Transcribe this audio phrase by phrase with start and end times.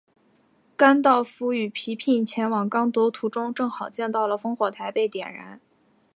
[0.75, 5.61] 甘道夫与皮聘前往刚铎途中正好见到了烽火台被点燃。